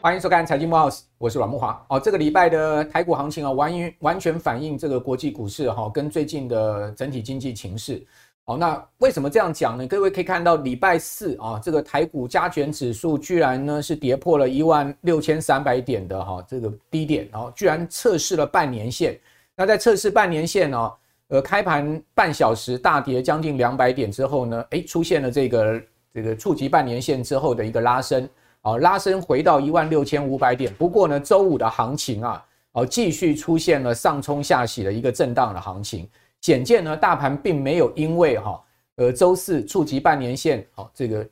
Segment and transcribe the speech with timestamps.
[0.00, 1.82] 欢迎收看《财经慕 House》，我是阮木华。
[1.88, 8.06] 哦，这个礼拜的台股行情啊，完完全反映这个国际股市哈，跟最近的整体经济情势。
[8.44, 9.86] 好，那为什么这样讲呢？
[9.86, 19.18] 各位可以看到，礼拜四啊，这个台股加权指数居然呢是跌破了一万六千三百点的哈这个低点，然后居然测试了半年线。
[19.56, 20.92] 那在测试半年线呢，
[21.28, 25.82] 呃，开盘半小时大跌将近两百点之后呢，哎，出现了这个
[26.12, 28.28] 这个触及半年线之后的一个拉升。
[28.60, 30.72] 啊，拉升回到一万六千五百点。
[30.78, 32.42] 不过呢，周五的行情啊，
[32.72, 36.08] 哦，继续出现了上冲下洗的一个震荡的行情。
[36.40, 38.64] 显见呢，大盘并没有因为哈，
[38.96, 41.28] 呃，周四触及半年线，好，这个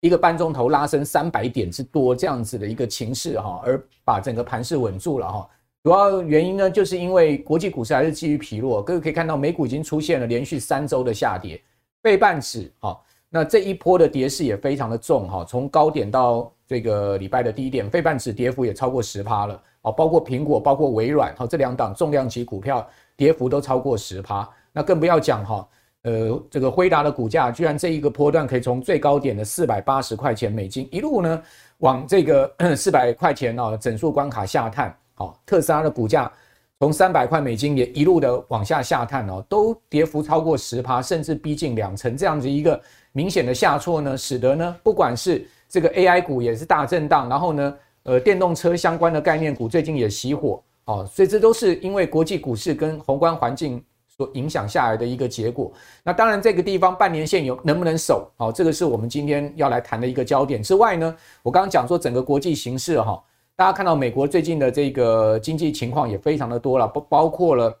[0.00, 5.46] 一个半钟头拉升三百点之多这样子的一个情势哈，而把整个盘势稳住了哈。
[5.82, 8.82] 主要原因呢，就是因为国际股市还是基于疲弱。
[8.82, 11.60] 各位可以看到，美股已经出现了连续三周的下跌，
[12.02, 13.00] 费半指哈。
[13.30, 24.46] 那这一波的跌势也非常的重哈，从高点到这个礼拜的低点，费半指跌幅也超过十趴了哦，包括苹果、包括微软哈，这两档重量级股票跌幅都超过十趴。
[24.72, 25.68] 那更不要讲哈，
[26.02, 31.42] 呃，这个辉达的股价居然这一个波段可以从最高点的四百八十块钱美金一路呢
[31.78, 34.94] 往这个四百块钱啊整数关卡下探。
[35.20, 36.32] 好，特斯拉的股价
[36.78, 42.80] 从三百块美金也一路的往下下探哦，都跌幅超过十趴，甚至逼近两成这样子一个。
[43.12, 55.70] 明显的下挫呢，使得呢，不管是这个 AI 股也是大震荡，然后呢，呃，电动车相关的概念股最近也熄火，哦，所以这都是因为国际股市跟宏观环境所影响下来的一个结果。
[56.02, 60.62] 那当然，这个地方半年线有能不能守，哦，这个是我们今天要来谈的一个焦点。
[60.62, 63.22] 之外呢，我刚刚讲说整个国际形势哈，
[63.60, 67.78] 大家看到美国最近的这个经济情况也非常的多了，包包括了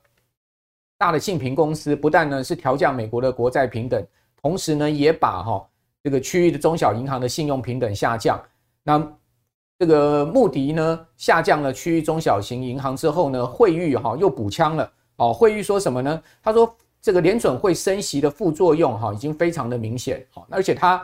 [0.98, 4.06] 大的信评公司不但呢是调降美国的国债平等。
[4.42, 5.66] 同时呢，也把哈
[6.04, 8.38] 这个区域的中小银行的信用平等下降。
[8.82, 9.02] 那
[9.78, 14.92] 这个穆迪呢下降了区域中小型银行之后呢，惠誉哈又补枪了。
[15.16, 16.22] 哦，惠誉说什么呢？
[16.42, 20.26] 他说这个联准会升息的副作用哈已经非常的明显。
[20.28, 21.02] 好，而且他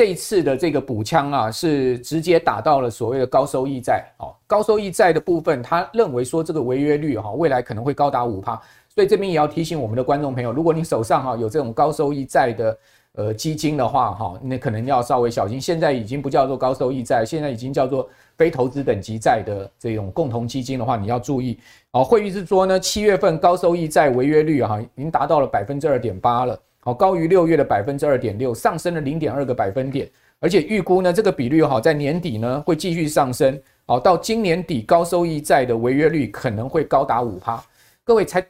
[0.00, 4.10] 这一次的这个补枪啊，是直接打到了所谓的高收益债。
[4.16, 8.58] 哦，高收益债的部分，他认为说这个违约率哈未来可能会高达五趴。
[8.88, 12.78] 所以这边也要提醒我们的观众朋友，如果你手上哈有这种高收益债的
[13.12, 15.60] 呃基金的话哈，那可能要稍微小心。
[15.60, 18.08] 现在已经不叫做高收益债，现在已经叫做
[18.38, 21.58] 非投资等级债的这种共同基金的话，你要注意。
[21.92, 30.08] 好，惠誉是说呢，七月份高收益债违约率哈已经达到了百分之二点八了，好，高于六月的百分之二点六，上升了零点二个百分点，
[30.40, 37.62] 而且预估呢这个比率哈在年底呢会继续上升，好，到今年底高收益债的违约率可能会高达五趴。
[38.04, 38.44] 各位才。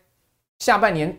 [0.60, 1.18] 下半年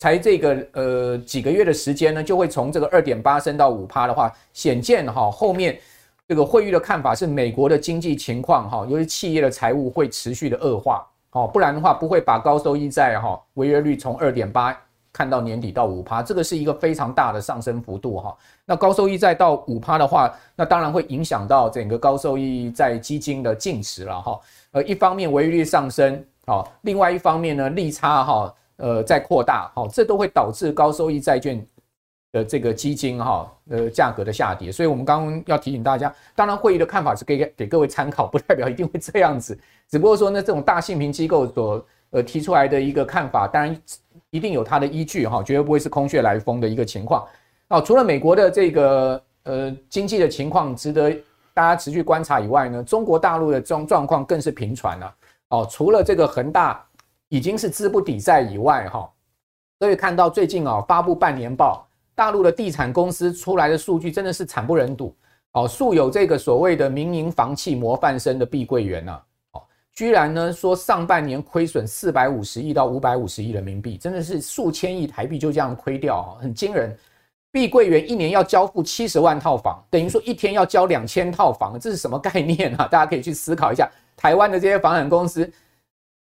[0.00, 5.78] 才这个呃几个月的时间呢，就会从这个二点八升到五趴的话，显见哈后面
[6.26, 14.76] 这个惠誉的看法是美国的经济情况哈，尤其企业的财务会持续的恶化哦，不然的话不会把高收益债哈违约率从二点八
[15.12, 18.36] 看到年底到五趴，这个是一个非常大的上升幅度哈。
[18.64, 24.40] 那高收益债到五趴的话，那当然会影响到整个高收益债基金的净值了哈。
[24.72, 28.54] 呃，一方面违约率上升好，另外一方面呢利差哈。
[28.76, 31.64] 呃，在扩大，好，这都会导致高收益债券
[32.32, 34.72] 的这个基金哈，呃，价格的下跌。
[34.72, 39.56] 所以，我们刚刚要提醒大家，当然，会议的看法是给给各位参考，不代表一定会这样子。
[39.88, 43.80] 只不过说呢，这种大信评机构所呃提出来的一个看法，当然
[44.32, 47.24] 一定有它的依据哈，绝对不会是空穴来风的一个情况。
[47.68, 51.10] 哦，除了美国的这个呃经济的情况值得
[51.54, 55.14] 大家持续观察以外呢，中国大陆的状状况更是频传了。
[55.50, 56.84] 哦，除了这个恒大。
[57.32, 59.10] 已经是资不抵债以外，哈，
[59.78, 65.16] 所以看到最近啊发布半年报，大陆的地产公司出来的数据真的是惨不忍睹，
[65.52, 69.18] 哦，素有这个所谓的民营房企模范生的碧桂园呐，
[69.94, 76.96] 居然呢说上半年亏损四百五十亿到五百五十亿人民币，真的是数千亿台币就这样亏掉，哈，很惊人。
[77.50, 82.88] 碧桂园一年要交付七十万套房，等于说一天要交两千套房，这是什么概念啊？
[82.90, 83.86] 大家可以去思考一下，
[84.16, 85.50] 台湾的这些房产公司。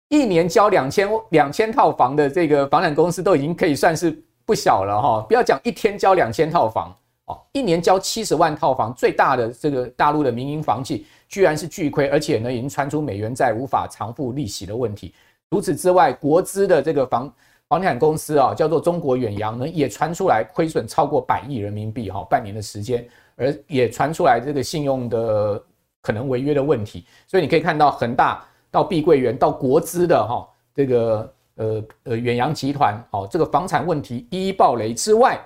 [0.09, 6.95] 一年交两千两千套房的这个房产公司都已经可以算是不小了哈，不要讲一天交两千套房
[7.25, 15.13] 哦，一年交七十万套房，最大的这个大陆的民营房企居然是巨亏，而且呢已经传出美元债无法偿付利息的问题。
[15.51, 17.35] 除此之外，国资的这个房
[17.69, 25.65] 房地产公司啊，叫做中国远洋呢，也传出来亏损超过百亿人民币哈，半年的时间，而也传出来这个信用的
[26.03, 27.07] 可能违约的问题。
[27.27, 28.45] 所以你可以看到恒大。
[28.73, 35.39] 到碧桂园到国资的哈这个呃呃远洋集团哦，这个房产问题一一爆雷之外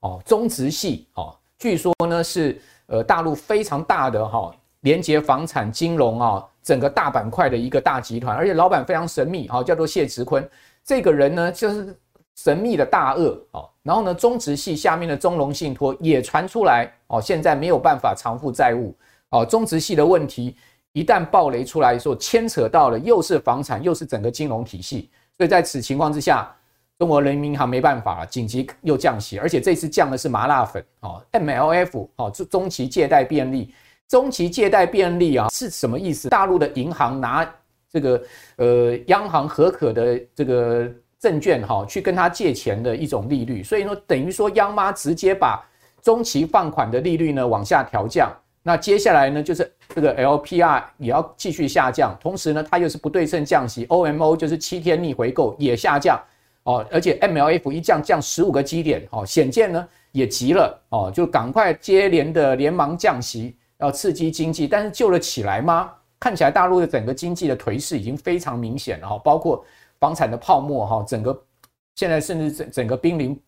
[0.00, 10.46] 哦，中植系哦，据说呢是呃大陆非常大的哈、连接房产金融啊、整个大板块的一个大集团，而且老板非常神秘，好、叫做谢植坤，
[10.84, 11.98] 这个人呢就是
[12.36, 18.94] 神秘的大鳄哦，然后呢中植系下面的中融信托也传出来哦，现在没有办法偿付债务
[19.30, 20.56] 哦，中植系的问题。
[20.92, 26.54] 一旦暴雷出来的时候，牵扯到了又是房产又是整个金融体系，所以在此情况之下，
[26.98, 33.74] 中国人民银行没办法了，紧急又降息，而且这次降的是麻辣粉哦，MLF 哦，中期借贷便利，
[34.08, 36.28] 中期借贷便利啊是什么意思？
[36.28, 37.48] 大陆的银行拿
[37.90, 38.22] 这个
[38.56, 45.64] 呃央行核可的这个证券哈，去跟他借钱的一种利率，所以说等于说央妈直接把
[46.02, 48.30] 中期放款的利率呢往下调降。
[48.66, 56.18] 那接下来呢，就是这个 LPR 也要继续下降，同时呢，它又是不对称降息，OMO 就是七天逆回购也下降。
[56.62, 59.06] 哦，而且 MLF 一降降十五个基点。
[59.10, 60.82] 哦，显见呢也急了。
[60.88, 65.92] 哦，就赶快接连的连忙降息，要刺激经济，但是救了起来吗？
[66.20, 69.62] 看起来大陆的整个经济的颓势已经非常明显了哈，包括
[70.00, 71.38] 房产的泡沫哈，整个
[71.96, 73.38] 现在甚至整整个濒临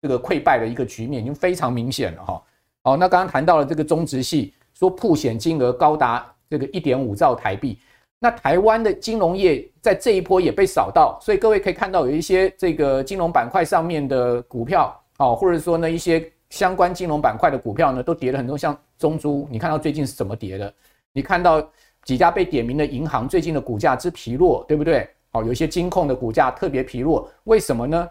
[0.00, 2.42] 这个溃败的一个局面已经非常明显了哈。
[2.84, 7.78] 好，那刚刚谈到了这个中植系，说曝险金额高达这个一点五兆台币。
[8.18, 20.72] 那台湾的金融业在这一波也被扫到，所以各位可以看到有一些这个金融板块上面的股票，哦，或者说呢一些相关金融板块的股票呢都跌了很多，像中珠，你看到最近是怎么跌的？
[21.12, 21.66] 你看到
[22.04, 25.08] 几家被点名的银行最近的股价之疲弱，对不对？
[25.30, 28.08] 好，有一些金控的股价特别疲弱，为什么呢？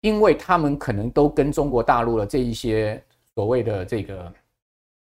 [0.00, 3.02] 因为他们可能都跟中国大陆的这一些。
[3.34, 4.32] 所谓的这个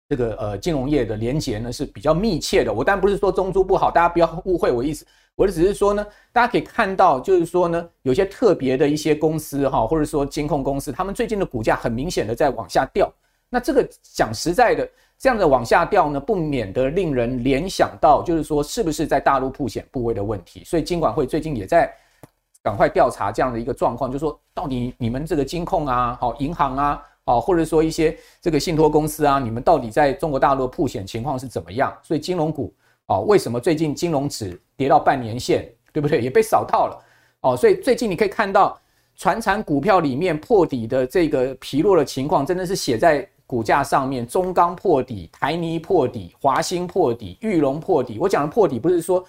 [0.08, 2.72] 这个呃金融业的连结呢是比较密切的。
[2.72, 5.06] 我当然不是说中租不好，大家不要误会我意思。
[5.34, 13.12] 我的只是说呢，大家可以看到，就是说呢，有些特别的一些公司哈，或者说金控公司，他们最近的股价很明显的在往下掉。
[13.48, 14.88] 那这个讲实在的，
[15.18, 20.64] 这样的往下掉呢，不免得令人联想到，就是说是不是在大陆曝险部位的问题。
[20.64, 21.92] 所以金管会最近也在
[22.62, 27.02] 赶快调查这样的一个状况，就是说到底你们这个金控啊，好银行啊。
[27.28, 31.94] 哦，或者说一些这个信托公司啊，你们到底在中国大陆的曝险情况是怎么样？
[32.02, 36.22] 所以金融股哦，为什么最近金融指跌到半年线，对不对？
[36.22, 36.98] 也被扫套了
[37.42, 37.54] 哦。
[37.54, 38.80] 所以最近你可以看到，
[39.14, 44.26] 传产股票里面破底的这个疲弱的情况，真的是写在股价上面。
[44.26, 48.16] 中钢破底，台泥破底，华兴破底，裕隆破底。
[48.18, 49.22] 我讲的破底不是说，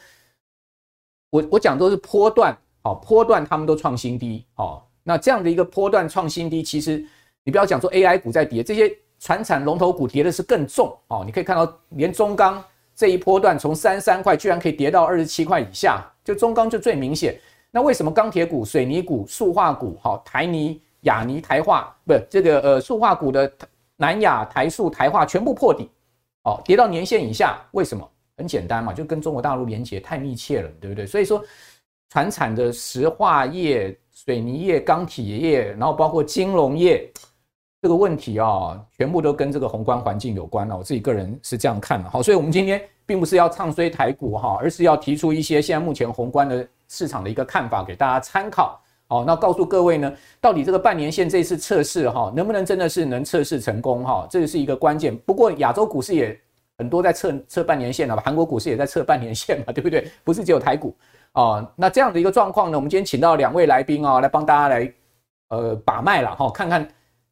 [1.31, 4.81] 我我讲都是波段，哦，波段他们都创新低哦。
[5.03, 7.05] 那这样的一个波段创新低，其实。
[7.49, 11.23] 你不要讲说 AI 股在跌，这些传产龙头股跌的是更重哦。
[11.25, 12.63] 你可以看到，连中钢
[12.95, 17.35] 这一波段从三三块居然可以跌到二十七块以下，就中钢就最明显。
[17.71, 23.51] 那为什么钢铁股、水泥股、塑化股，好，台泥、亚泥、台化，不是这个呃塑化股的
[23.95, 25.89] 南亚、台塑、台化全部破底，
[26.43, 27.59] 哦，跌到年线以下？
[27.71, 28.07] 为什么？
[28.37, 31.03] 很简单嘛，就跟中国大陆连接太密切了，对不对？
[31.07, 31.43] 所以说，
[32.11, 37.11] 船产的石化业、水泥业、钢铁业，然后包括金融业。
[37.81, 40.77] 这个问题啊，全部都跟这个宏观环境有关了。
[40.77, 42.09] 我自己个人是这样看的。
[42.09, 48.81] 好，所以我们今天并不是要唱衰台股哈，而是要提出一些现在目前宏观的市场的一个看法给大家参考。
[49.07, 54.27] 好，那告诉各位呢，到底这个半年线这次测试哈，能不能真的是能测试成功哈？
[54.29, 55.15] 这是一个关键。
[55.19, 56.37] 不过亚洲股市也
[56.77, 58.21] 很多在测测半年线了吧？
[58.25, 60.11] 韩国股市也在测半年线嘛，对不对？
[60.25, 60.93] 不是只有台股
[61.31, 61.65] 啊。
[61.77, 64.93] 那这样的一个状况呢，我们今天请到两位来宾啊，来帮大家来
[65.47, 66.85] 呃把脉了哈，看看。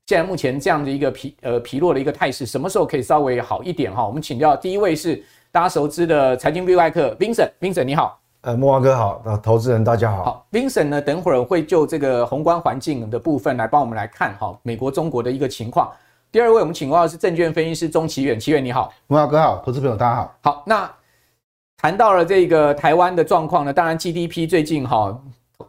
[0.08, 4.08] 现在目前这样的一个疲呃疲弱的一个态势，什么时候可以稍微好一点哈？
[4.08, 5.22] 我们请教第一位是
[5.52, 10.24] 大家熟知的财经 V 外客 Vincent，Vincent 你好，呃慕驊哥好，那投资人大家好。
[10.24, 15.92] 好，Vincent 呢，等会儿会就这个宏观环境的部分来帮我们来看哈，美国、中国的一个情况。
[16.32, 20.36] 第二位我们请到的是证券分析师钟其远，其远你好，慕驊哥好，投资朋友大家好。
[20.42, 20.90] 好，那
[21.76, 25.22] 谈到了这个台湾的状况呢，当然 GDP 最近哈，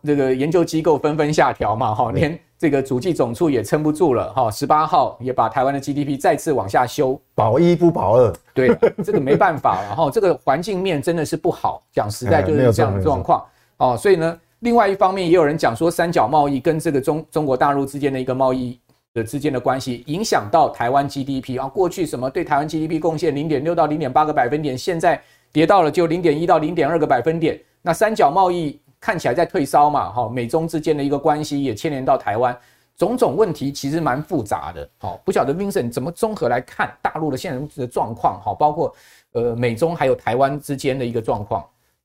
[0.04, 2.38] 这个研究机构纷纷下调嘛，哈连。
[2.58, 13.46] 这个主计总处也撑不住了哈，十八号也把台湾的 GDP 再次往下修，保一不保二，对，这个没办法了哈，这个环境面真的是不好，讲实在就是这样的状况
[13.76, 13.96] 哦。
[13.96, 18.76] 所以呢，另外一方面也有人讲说，三角贸易跟这个中中国大陆之间的一个贸易
[19.14, 25.22] 的之间的关系，影响到台湾 GDP 啊，过去什么对台湾 GDP 贡献零点六到零点八个百分点，现在
[25.52, 28.80] 跌到了就零点一到零点二个百分点，那三角贸易。
[29.00, 32.56] 看起来在退烧嘛，哈，美中之间的一个关系也牵连到台湾，
[32.96, 38.94] 种种问题其实蛮复杂的，好，不晓得 Vincent 怎么综合来看大陆的现在的状况，哈，包括
[39.32, 41.64] 呃美中还有台湾之间的一个状况。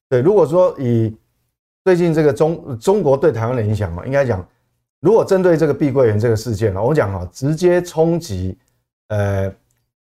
[0.10, 1.16] 对，如果说以
[1.84, 4.46] 最近这个中中国对台湾的影响嘛，应该讲，
[5.00, 8.56] 如果针对这个碧桂园这个事件呢，我讲哈，直接冲击，
[9.08, 9.52] 呃，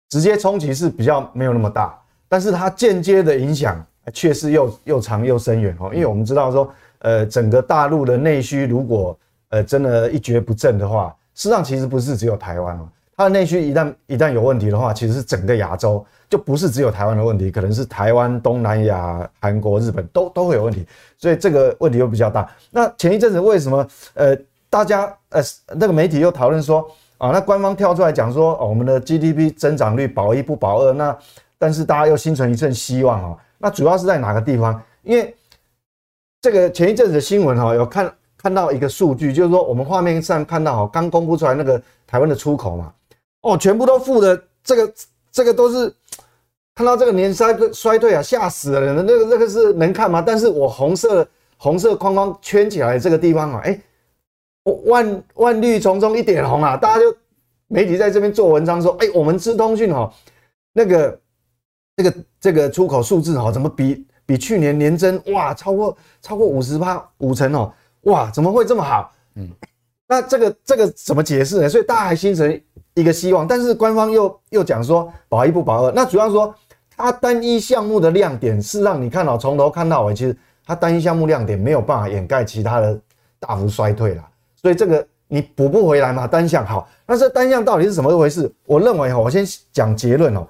[0.10, 3.84] 直接冲击是比较没有那么大，但是它间接的影响
[4.14, 9.18] 却是又又长又深远哦，因为我们知道说，呃，整个大陆的内需如果
[9.50, 16.06] 呃真的一蹶不振的话，事实上其实不是只有台湾哦，它的内需一旦一旦有问题的话，其实是整个亚洲。
[16.30, 20.86] 就不是只有台湾的问题，可能是台湾、东南亚、韩国、日本都都会有问题，
[21.18, 22.46] 所以这个问题又比较大。
[22.70, 24.38] 那前一阵子为什么呃
[24.70, 26.86] 大家呃那个媒体又讨论说
[27.18, 31.18] 啊，那官方跳出来讲说哦，我们的 GDP 增长率保一不保二，那
[31.58, 33.38] 但是大家又心存一阵希望啊。
[33.58, 34.82] 那主要是在哪个地方？
[35.04, 35.36] 因为
[36.42, 42.94] 这个前一阵子的新闻哈，有看看到一个数据，就是说我们画面上看到哈，刚公布出来那个台湾的出口嘛，
[43.42, 44.94] 哦，全部都负的，这个
[45.32, 45.94] 这个都是。
[46.76, 48.96] 看到这个年衰衰退啊，吓死了人！
[48.98, 50.22] 那个那个是能看吗？
[50.24, 53.82] 但是我红色红色框框圈起来这个地方啊，哎，
[54.86, 56.78] 万万绿丛中一点红啊！
[56.78, 57.06] 大家就
[57.68, 60.14] 媒体在这边做文章说，哎，我们资通讯哦，
[60.72, 61.20] 那个
[61.98, 67.74] 这个这个出口数字哦，怎么比比去年年增哇超过超过五十趴五成哦，
[68.04, 69.12] 哇怎么会这么好？
[69.36, 69.50] 嗯，
[70.08, 71.68] 那这个这个怎么解释呢？
[71.68, 72.62] 所以大家还心存
[72.94, 76.56] 一个希望，但是官方又又讲说保一不保二，那主要说。
[77.00, 80.36] 它单一项目的亮点是让你看到从头看到尾，其实
[80.66, 83.00] 它单一项目亮点没有办法掩盖其他的
[83.40, 84.28] 大幅衰退啦，
[84.60, 86.26] 所以这个你补不回来嘛。
[86.26, 88.52] 单项好，那这单项到底是怎么一回事？
[88.66, 90.48] 我认为哈，我先讲结论哦，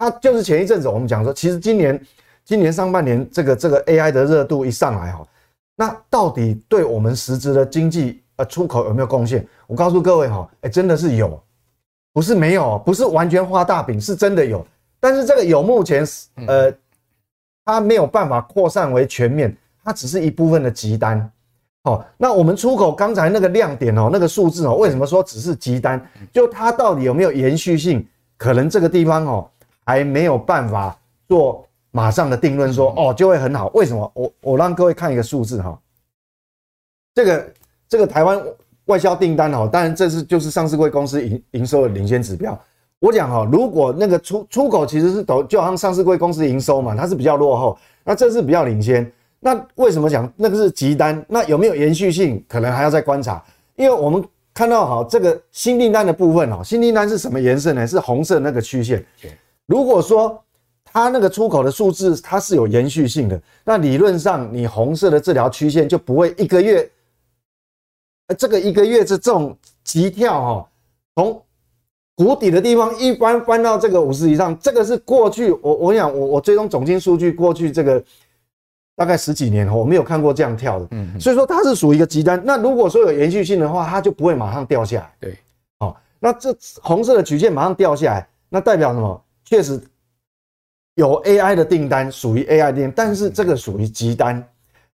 [0.00, 2.02] 它就是前一阵子我们讲说，其实今年
[2.42, 5.28] 今年上半年这个这个 AI 的热度一上来哈，
[5.76, 9.46] 那到底对我们实质的经济呃出口有没有贡献？
[9.66, 11.38] 我告诉各位哈，哎，真的是有，
[12.14, 14.66] 不是没有，不是完全画大饼，是真的有。
[14.98, 16.02] 但是这个有目前
[16.46, 16.72] 呃，
[17.66, 19.54] 它没有办法扩散为全面，
[19.84, 21.30] 它只是一部分的急单。
[21.84, 26.02] 好，那我们出口刚才那个亮点哦，那个数字哦，为什么说只是急单？
[26.32, 28.06] 就它到底有没有延续性？
[28.38, 29.50] 可能这个地方哦，
[29.84, 30.96] 还没有办法
[31.28, 33.68] 做马上的定论，说哦就会很好。
[33.74, 34.10] 为什么？
[34.14, 35.78] 我我让各位看一个数字哈，
[37.14, 37.52] 这个
[37.88, 38.40] 这个台湾
[38.86, 42.58] 外销订单哦，当然这是就是上市柜公司营营收的领先指标。
[42.98, 49.10] 我讲哈，如果那个出出口其实是都就好像上市柜公司营收嘛，它是比较落后，那这是比较领先。
[49.40, 51.24] 那为什么讲那个是急单？
[51.26, 52.44] 那有没有延续性？
[52.46, 53.42] 可能还要再观察。
[53.74, 54.22] 因为我们
[54.52, 57.86] 看到哈，这个新订单的部分哈，新订单是什么颜色呢？
[57.86, 59.02] 是红色那个曲线。
[59.70, 60.42] 如果说
[60.84, 66.90] 它那个出口的数字它是有延续性的，那理论上你红色的这条曲线就不会一个月，
[68.26, 70.68] 呃，这个一个月是这种急跳哈，
[71.14, 71.40] 从。
[72.16, 78.04] 谷底的地方一般翻到这个五十以上，这个是过去我我想我我追踪总经数据，过去这个
[78.94, 82.38] 大概十几年我没有看过这样跳的，嗯，所以说它是属于一个极端。
[82.44, 85.38] 那如果说有延续性的话，它就不会马上掉下来，对，
[85.78, 89.24] 好，那这红色的曲线马上掉下来，那代表什么？
[89.50, 89.80] 确实
[90.94, 94.42] 有 AI 的订单属于 AI 订单，但是这个属于急单，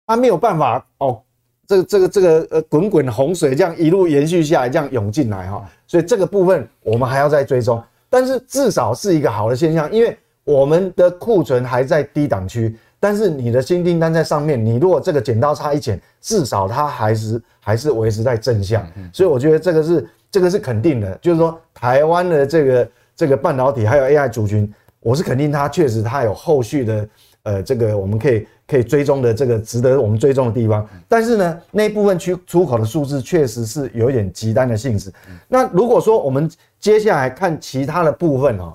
[0.05, 1.23] 它没有办法哦。
[1.69, 22.91] 这个这个这个呃滚滚洪水这样一路延续下来，这样涌进来哈，所以这个部分我们还要再追踪，但是至少是一个好的现象，因为我们的库存还在低档区，但是你的新订单在上面，你如果这个剪刀差一剪，至少它还是还是维持在正向，所以我觉得这个是这个是肯定的，就是说台湾的这个
[23.21, 27.09] 这个半导体还有 AI 族群，我是肯定它确实它有后续的
[27.43, 28.47] 呃这个我们可以。
[28.71, 35.13] 可以追踪的这个值得我们追踪的地方，但是呢，那部分区出口的数字确实是有一点极端的性质。
[35.49, 36.49] 那如果说我们
[36.79, 38.73] 接下来看其他的部分哦，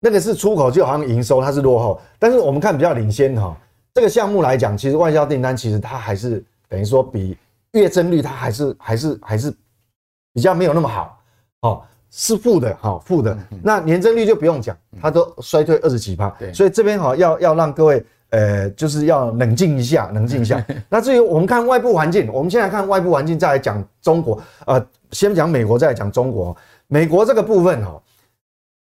[0.00, 3.54] 那个是出口就好像营收它是落后，但是我们看比较领先哈，
[3.92, 7.36] 这个项目来讲，其实外销订单其实它还是等于说比
[7.72, 9.54] 月增率它还是还是还是
[10.32, 11.22] 比较没有那么好
[11.60, 11.82] 哦。
[12.10, 13.36] 是负的，好负的。
[13.62, 16.28] 那年增率就不用讲，它都衰退二十几趴。
[16.38, 20.64] 对，所以这边哈要要让各位呃，就是要冷静一下，冷静一下。
[20.90, 24.40] 那至于我们看外部环境，我们先来看外部环境，再来讲中国。
[24.66, 26.56] 呃，先讲美国，再来讲中国。
[26.88, 28.00] 美国这个部分哈，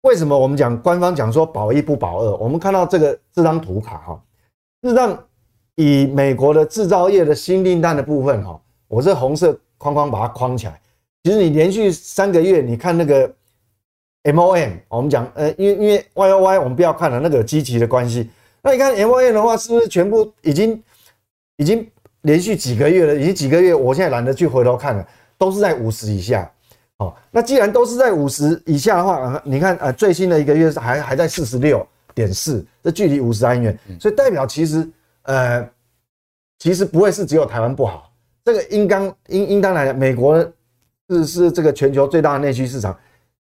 [0.04, 2.36] 为什么我们讲官方讲说保一不保二？
[2.38, 4.22] 我们看到这个这张图卡哈，
[4.84, 5.18] 事实上
[5.76, 10.80] 以美国的制造业的新订单的部分哈，我这红色框框把它框起来。
[11.24, 13.32] 其实你连续三个月，你看那个
[14.24, 18.30] MOM，我们讲，呃，因为因为 YOY 我们不要看了，那个有积极的关系。
[18.62, 20.82] 那你看 MOM 的话，是不是全部已经
[21.58, 21.88] 已经
[22.22, 23.16] 连续几个月了？
[23.16, 26.52] 已经几个月，我现在懒得去回头看了，都是在五十以下。
[26.98, 34.88] 哦，那既然都是在五十以下的话，你看，呃，最新的一个月是还还在四十六点四，这距离五十还远，所以代表其实，
[35.24, 35.68] 呃，
[36.60, 38.14] 其实不会是只有台湾不好，
[38.46, 40.48] 这个应当应应当来讲，美国
[41.18, 42.98] 是是这个全球最大的内需市场，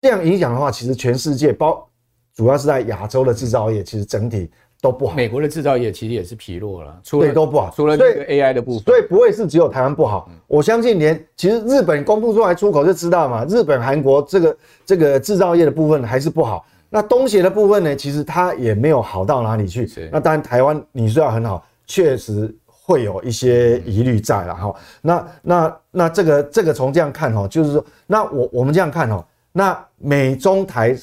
[0.01, 1.87] 这样影响的话，其实全世界包
[2.35, 4.51] 主要是在亚洲的制造业，其实整体
[4.81, 5.15] 都不好。
[5.15, 10.31] 美国的制造业其实也是疲弱了，除了都不好，除了这个 AI 的部分，所以不会是只有台湾不好。
[10.47, 16.65] 我相信连其实日本公布出来出口就知道嘛，日本、韩国这个这个制造业的部分还是不好。
[16.89, 19.89] 那东协的部分呢，其实它也没有好到哪里去。
[20.11, 22.55] 那当然台湾你说要很好，确实。
[22.91, 30.97] 会有一些疑虑在了哈，那那那这个这个从这样看哈，就是说，那我我们这样看哈，那美中台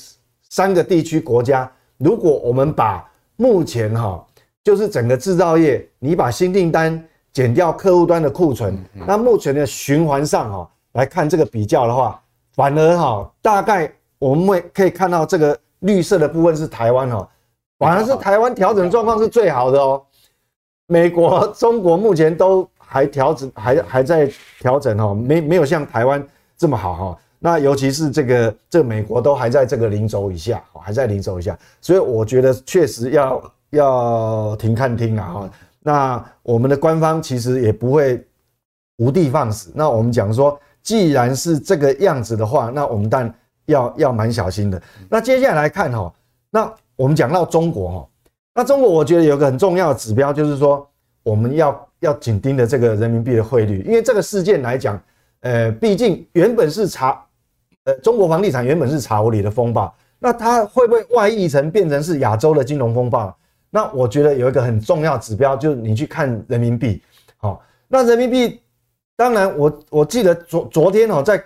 [0.50, 4.22] 三个地区国家，如果我们把目前哈，
[4.66, 7.02] 就是整个制造业，你把新订单
[7.32, 8.78] 减掉客户端的库存，
[9.08, 12.22] 那目前的循环上哈来看这个比较的话，
[12.54, 13.90] 反而哈大概
[14.20, 17.30] 我们会可以看到这个绿色的部分是台湾哈，
[17.80, 20.04] 反而是台湾调整状况是最好的哦。
[20.88, 26.26] 美国、中国目前都还调整，还还在调整哈，没没有像台湾
[26.58, 27.18] 这么好哈。
[27.40, 35.50] 那尤其是这个这个美国都还在这个零轴以下，还在零轴以下，所以我觉得确实要要停看听啊哈。
[35.82, 38.26] 那我们的官方其实也不会
[38.98, 39.70] 无的放矢。
[39.76, 43.34] 那我们讲说，既然是这个样子的话，那我们当然
[43.66, 44.82] 要要蛮小心的。
[45.10, 46.14] 那接下来看哈，
[46.50, 48.08] 那我们讲到中国哈。
[48.58, 50.90] 那中国我觉得有个很重要的指标，就是说
[51.22, 55.00] 我们要要紧盯的这个人民币的汇率，因为这个事件来讲，
[55.42, 57.24] 呃，毕竟原本是查，
[57.84, 63.32] 呃，中国房地产原本是查无理的风暴，那它会不会外溢成变成是亚洲的金融风暴？
[63.70, 67.00] 那我觉得有一个很重要指标，就是你去看人民币，
[67.38, 68.60] 好，那人民币，
[69.16, 71.40] 当然我我记得昨昨天哦，在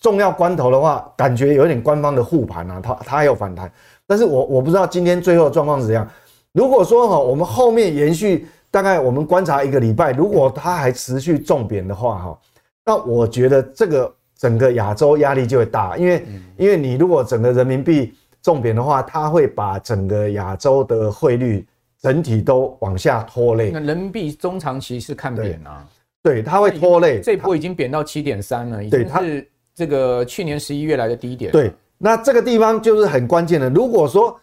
[0.00, 3.70] 重要关头的话，感觉有点官方的护盘啊，它它还有反弹，
[4.06, 6.08] 但是我我不知道今天最后的状况是怎样。
[6.54, 12.38] 如果说哈，我们后面延续大概我们观察一个礼拜，如果它还持续重贬的话哈，
[12.86, 16.24] 那我觉得这个整个亚洲压力就会大，因为
[16.56, 21.66] 因为你如果整个人民币重贬的话，它会把整个亚洲的汇率
[22.00, 23.72] 整体都往下拖累。
[23.72, 25.84] 那人民币中长期是看贬啊，
[26.22, 27.20] 对，它会拖累。
[27.20, 31.50] 这波已经贬到七点三了，已经是这个去年十一月来的低点。
[31.50, 33.68] 对，那这个地方就是很关键的。
[33.70, 34.38] 如果说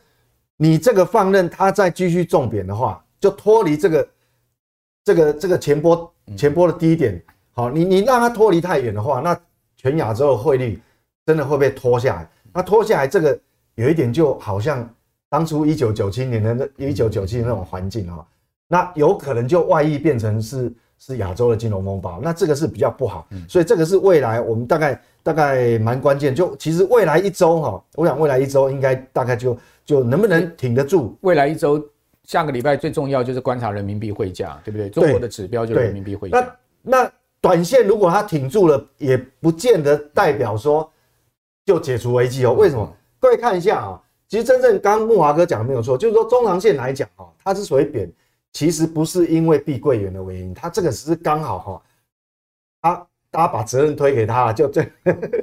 [0.61, 4.07] 你这个放任它再继续重贬的话，就脱离这个
[5.03, 7.19] 这个这个前波前波的低点。
[7.51, 9.35] 好，你你让它脱离太远的话，那
[9.75, 10.79] 全亚洲的汇率
[11.25, 12.29] 真的会被拖下来。
[12.53, 13.39] 那拖下来这个
[13.73, 14.87] 有一点就好像
[15.29, 18.23] 当初一九九七年的那一九九七年那种环境啊，
[18.67, 23.27] 那有可能就外溢变成是是亚洲的金融风暴，那这个是比较不好。
[23.49, 26.35] 所以这个是未来我们大概大概蛮关键。
[26.35, 29.57] 就其实未来一周哈，我想未来一周应该大概就。
[29.91, 31.17] 就能不能挺得住？
[31.19, 31.85] 未来一周，
[32.23, 34.89] 下个礼拜最重要就是观察人民币汇价，对不对？
[34.89, 36.39] 中国的指标就是人民币汇价。
[36.39, 40.89] 那那短线如果它挺住了，也不见得代表说
[41.65, 42.53] 就解除危机哦。
[42.53, 42.89] 为什么？
[43.19, 48.09] 各位看一下啊，其实真正刚刚慕驊哥讲的没有错，就是说中长线来讲啊，它之所以贬，
[48.53, 51.81] 其实不是因为碧桂园的原因，它这个只是刚好哈，
[52.81, 53.07] 它。
[53.31, 54.85] 大家把责任推给他，就这，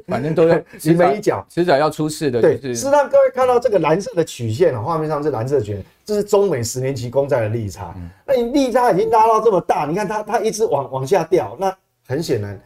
[0.06, 2.38] 反正都在 临门一脚，迟早要出事的。
[2.42, 7.94] 对，是让各位看到这个蓝色的曲线啊，画面上是蓝色曲线，这是中美十年期公债的利差。
[8.26, 11.74] 那你利差已经拉到这么大，你看它它一直往往下掉，那
[12.06, 12.60] 很显然，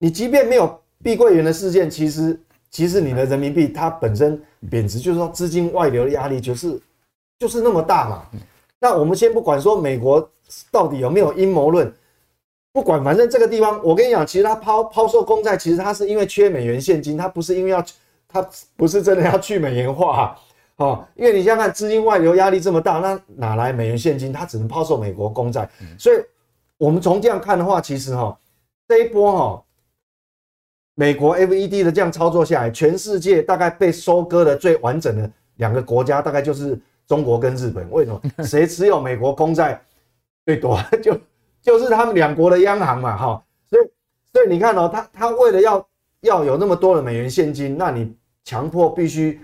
[0.00, 6.80] 你即便没有碧桂园的事件，其实其实你的人民币它本身贬值，就是说资金外流的压力就是
[7.38, 8.26] 就是那么大嘛。
[8.80, 10.28] 那我们先不管说美国
[10.68, 11.94] 到底有没有阴谋论。
[12.72, 17.84] 不管，反正这个地方，我跟你讲，其实他抛抛售公债，其实他是因为缺美元现金，他不是因为要，
[18.26, 20.38] 他不是真的要去美元化啊，
[20.76, 24.32] 哦，因为你想想看，资金外流压力这么大，那哪来美元现金？
[24.32, 25.68] 他只能抛售美国公债。
[25.98, 26.16] 所以，
[26.78, 28.36] 我们从这样看的话，其实哈，
[28.88, 29.64] 这一波哈，
[30.94, 37.86] 美国 FED 的这样操作下来，全世界大概被收割的最完整的两个国家，大概就是中国跟日本。
[37.90, 38.44] 为什么？
[38.44, 39.78] 谁持有美国公债
[40.46, 40.80] 最多？
[41.02, 41.14] 就
[41.62, 43.82] 就是他们两国的央行嘛，哈，所以
[44.32, 45.88] 所以你看哦，他他为了要
[46.22, 48.12] 要有那么多的美元现金，那你
[48.44, 49.40] 强迫必须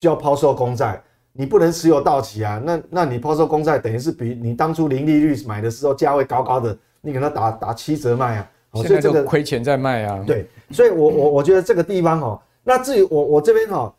[0.00, 1.00] 就要抛售公债，
[1.32, 13.94] 你不能持有到期啊，那那你抛售公债等于是比你当初零利率买的时候价位高高的，你给他打打七折卖啊，现在就亏钱在卖啊，对，所以我我我觉得这个地方哦，那至于我我这边哈，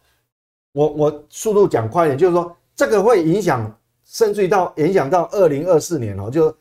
[0.74, 6.54] 我我速度讲快一点，就是说这个会影响，甚至于到影响到二零二四年哦，就。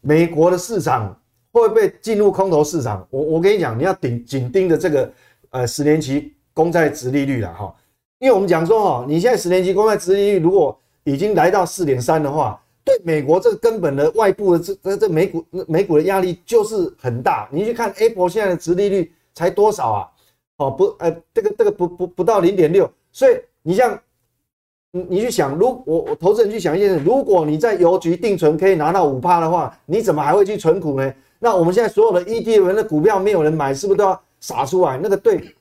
[0.00, 1.14] 美国的市场
[1.52, 3.06] 会不会进入空头市场？
[3.10, 5.12] 我我跟你讲，你要紧紧盯着这个
[5.50, 7.74] 呃十年期公债殖利率了哈，
[8.18, 17.48] 因为我们讲说哈，你现在十年期公债殖利率如果已经来到四点三的话，对美国这个根本的外部的这这这美股美股的压力就是很大。
[17.50, 20.08] 你去看 Apple 现在的殖利率才多少啊？
[20.56, 22.90] 哦不，呃，这个这个不不不到零点六。
[23.12, 23.98] 所以你像
[24.92, 31.14] 你去想，如我我投资人去想一件事，如果你在邮局定存可以拿到五趴的话，你怎么还会去存股呢？
[31.38, 34.98] 那我们现在所有的 ETF 的股票没有人买，是不是都要撒出来？
[34.98, 35.54] 那个对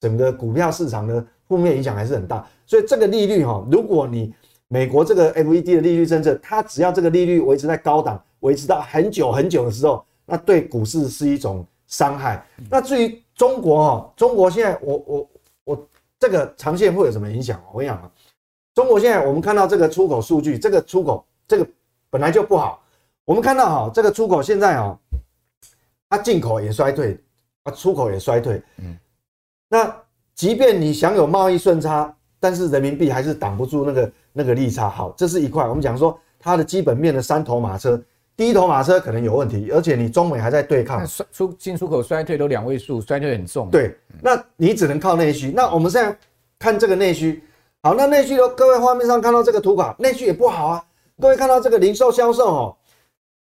[0.00, 2.46] 整个股票市场的负面影响还是很大。
[2.66, 4.34] 所以这个利率哈，如果你
[4.68, 12.44] 美国这个 FED 的利率政策，它只要这个利率维持在高档，维持到很久很久的时候，那对股市是一种伤害。
[12.70, 15.28] 那至于中国哈，中国现在我我
[15.64, 17.62] 我这个长线会有什么影响？
[17.72, 18.10] 我跟你讲啊，
[18.74, 21.66] 中国现在我们看到这个出口数据，这个出口这个
[22.10, 22.82] 本来就不好。
[23.24, 24.98] 我们看到哈，这个出口现在哈，
[26.10, 27.18] 它进口也衰退，
[27.62, 28.60] 啊，出口也衰退。
[28.78, 28.98] 嗯，
[29.68, 29.96] 那
[30.34, 34.90] 即便你享有贸易顺差，但是人民币还是挡不住那个那个利差。
[34.90, 35.66] 好，这是一块。
[35.66, 37.98] 我们讲说它的基本面的三头马车，
[38.36, 43.70] 第一头马车可能有问题，而且你中美还在对抗，出进出口衰退都两位数，衰退很重。
[43.70, 45.52] 对，那你只能靠内需。
[45.52, 46.14] 那我们现在
[46.58, 47.42] 看这个内需，
[47.84, 50.82] 好，那内需的各位画面上看到这个图卡，内需也不好啊。
[51.20, 52.76] 各位看到这个零售销售哦。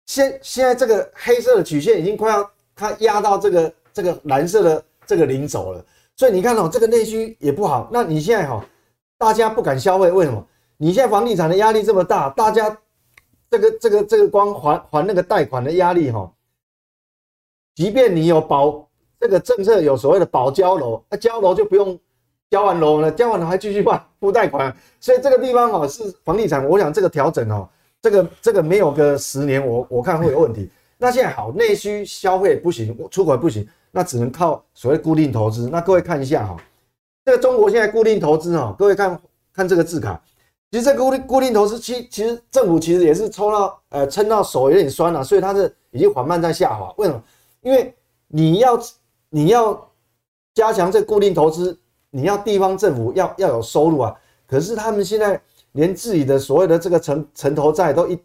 [0.07, 7.87] 现现在这个黑色的曲线已经快要它压到这个这个蓝色的这个零轴了，所以你看哦，这个内需也不好。
[7.93, 8.65] 那你现在哈，
[9.19, 10.43] 大家不敢消费，为什么？
[10.77, 12.75] 你现在房地产的压力这么大，大家
[13.51, 16.33] 这个这个这个光还还那个贷款的压力哈，
[17.75, 21.99] 即便你有保这个政策有所谓的保交楼，那交楼就不用
[22.53, 27.67] 交完楼了，交完楼还继续办付贷款，所以这个地方哈是房地产，我想这个调整哦。
[27.99, 30.69] 这个这个没有个十年我，我看会有问题。
[30.99, 35.67] 那现在好，内需消费不行，出口不行，那只能靠所谓固定投资。
[35.67, 36.55] 那各位看一下哈，
[37.25, 39.19] 这个中国现在固定投资哦，各位看
[39.51, 40.21] 看这个字卡，
[40.69, 46.93] 其实这个固定固定投资，其其实政府其实也是抽到呃撑到手有点酸了，所以它是已经缓慢在下滑。
[46.97, 47.23] 为什么？
[47.61, 47.91] 因为
[48.27, 48.79] 你要
[49.31, 49.89] 你要
[50.53, 51.75] 加强这固定投资，
[52.13, 54.15] 你要地方政府要要有收入啊。
[54.47, 55.41] 可是他们现在。
[55.75, 58.15] 连自己的所谓的这个城城投债都一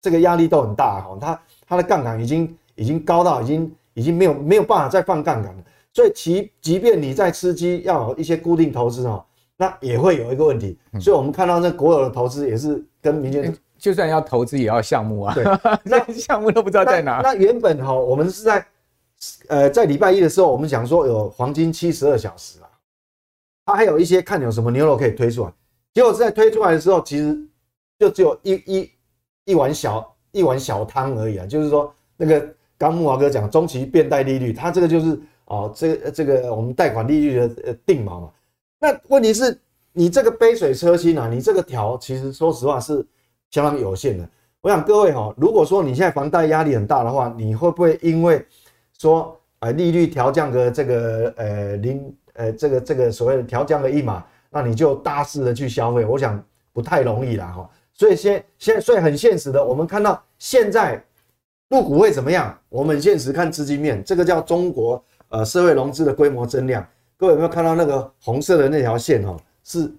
[0.00, 9.22] 这个压力都很大哈，他他的杠杆已经已经高到已经已经没有没有办法再放杠杆了，所以其即便你在吃鸡要有一些固定投资哦，
[9.58, 15.44] 那也会有一个问题，所以我们看到那国有的投资也是跟民间就算要投资也要项目啊，对，
[15.84, 17.20] 那项目都不知道在哪。
[17.22, 18.66] 那原本哈，我们是在
[19.48, 22.63] 呃在礼拜一的时候，我们讲说有黄金七十二小时啊，
[23.66, 25.52] 它还有一些看有什么牛肉可以推出来。
[25.92, 27.38] 结果在推出来的时候，其实
[27.98, 28.90] 就只有一一
[29.44, 31.46] 一碗小一碗小汤而已啊。
[31.46, 32.46] 就是说，那个
[32.76, 38.30] 刚木华哥讲中期变贷利率，它这个就是哦，这个这个我们贷款利率的呃定锚嘛。
[38.80, 39.56] 那问题是，
[39.92, 43.06] 你这个杯水车薪啊，你这个条其实说实话是
[43.50, 44.28] 相当有限的。
[44.60, 48.44] 我想各位哈，如果说你现在房贷压力很大的话，你会不会因为
[48.98, 54.24] 说呃利率调降个这个呃零呃这个这个所谓的调降个一码？
[54.50, 56.40] 那你就大肆的去消费，我想
[56.72, 57.68] 不太容易啦哈。
[57.92, 61.02] 所以现现所以很现实的，我们看到现在
[61.68, 62.56] 入股会怎么样？
[62.68, 66.86] 我们现实看资金面，这个叫中国呃社会融资的规模增量。
[67.16, 69.36] 各位有没有看到那个红色的那条线哈？
[69.64, 69.92] 是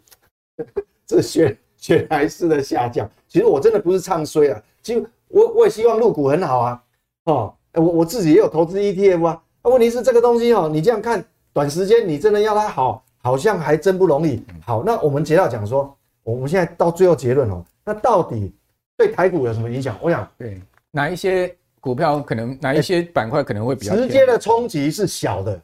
[1.06, 3.10] 这雪雪莱式的下降。
[3.28, 6.84] 其实我真的不是唱衰啊，其实我我也希望入股很好啊。
[7.26, 9.42] 哦，我我自己也有投资 ETF 啊。
[9.64, 13.02] 那问题是这个东西哦，你这样看，短时间你真的要它好？
[13.22, 14.44] 好像还真不容易。
[14.66, 18.54] 好，那我们接到讲说，我们现在到最后结论哦，那到底
[18.98, 19.96] 对台股有什么影响？
[20.02, 25.62] 我想，对哪一些股票可能，哪一些板块可能会比较直接的冲击是小的，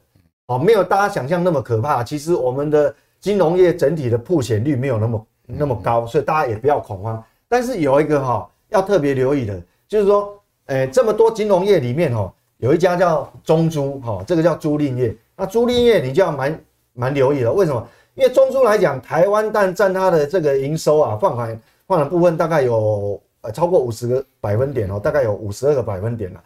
[0.47, 2.01] 哦，没有大家想象那么可怕。
[2.05, 7.21] 其实我们的金融业整体的破险率没有那么那么高，所以大家也不要恐慌。
[7.49, 15.13] 但是有一个哈要特别留意的，就是说，诶，这么多金融业里面哈，有一家叫中租哈，这个叫租赁业。
[15.41, 16.57] 那租赁业你就要蛮。
[16.93, 17.87] 蛮留意了，为什么？
[18.15, 26.43] 因为中租来讲，台湾但占它的这个营收啊，放款放的部分大概有呃超过五十个百分点哦，大概有五十二个百分点了。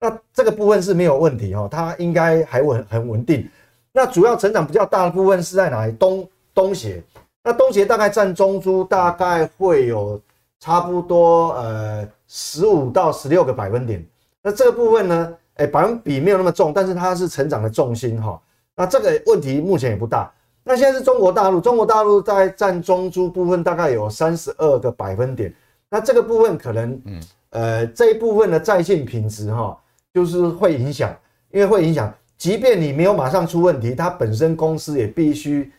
[0.00, 3.46] 那这个部分是没有问题哦，它应该还稳很稳定。
[3.92, 5.92] 那主要成长比较大的部分是在哪里？
[5.92, 7.02] 东东协。
[7.44, 10.18] 那东协大概占中租大概会有
[10.58, 14.02] 差不多呃十五到十六个百分点。
[14.42, 18.40] 那这个部分呢，哎，百分比没有那么重，但是它是成长的重心哈。
[18.74, 20.32] 那这个问题目前也不大。
[20.64, 25.52] 那现在是中国大陆，中国大陆在占中珠部分大概有三十二个百分点。
[25.90, 29.76] 那这个部分可能，嗯，呃，这一部分的在线品质哈，
[30.14, 31.14] 就是会影响，
[31.50, 32.12] 因为会影响。
[32.38, 35.70] 即便你没有马上出问题，它本身公司也必须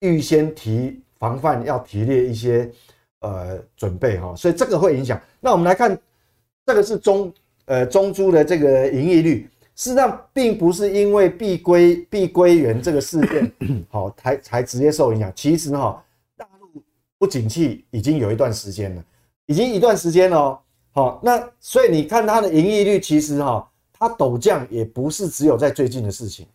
[0.00, 2.70] 预先提防范，要提列一些
[3.20, 5.20] 呃准备哈，所以这个会影响。
[5.40, 5.96] 那我们来看，
[6.66, 7.32] 这个是中
[7.66, 13.52] 呃中租的这个盈利率，事实上并不是因为碧桂碧桂园这个事件
[13.90, 16.02] 好才才直接受影响，其实哈
[16.36, 16.82] 大陆
[17.18, 19.04] 不景气已经有一段时间了，
[19.46, 20.58] 已经一段时间了。
[20.92, 26.46] 好，那所以你看它的盈利率，其实哈它陡降也不是只有在最近的事情，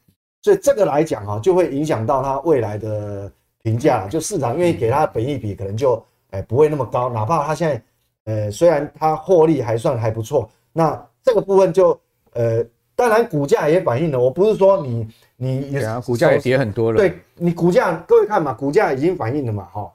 [0.42, 3.32] 所以这个来讲哈就会影响到它未来的。
[3.64, 7.84] 评价就市场愿意给它的本益比可能就哎不会那么高，哪怕它现在
[8.24, 12.00] 呃虽然它获利还算还不错，那这个部分就
[12.34, 12.64] 呃
[12.96, 19.92] 当然股价也反映了，我不是说你你对啊，股价也跌很多了，对你股价各位看嘛，股价已经反映了嘛哈，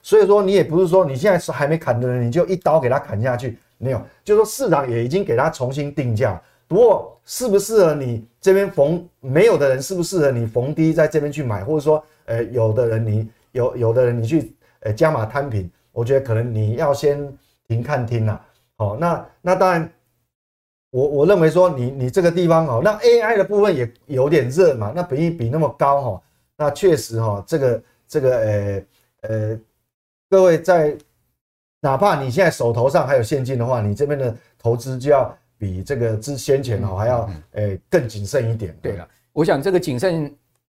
[0.00, 12.02] 所以说你也不是说你现在是还没砍的人你就一刀给它砍下去，没有，就是说市场也已经给它重新定价，不过适不适合你这边逢没有的人适不适合你逢低在这边去买，或者说。
[12.26, 17.30] 呃，有的人你有有的人你去呃加码摊平，我觉得可能你要先
[17.68, 18.40] 停看听啦。
[18.76, 19.92] 好，那那当然，
[20.94, 26.22] 我我认为说你你这个地方哦，那 AI 的部分也有点热嘛，那比一比那么高哈，
[26.56, 28.82] 那确实哈，这个这个呃
[29.22, 29.58] 呃，
[30.30, 30.96] 各位在
[31.80, 38.72] 哪怕你现在手头上还有现金的话，你这边的投资就要比这个之先前哦还要呃更谨慎一点。
[38.80, 40.32] 对了，我想这个谨慎。